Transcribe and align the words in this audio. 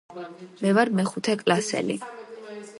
მე 0.63 0.71
ვარ 0.77 0.91
მეხუთე 1.01 1.37
კლასელი 1.43 1.99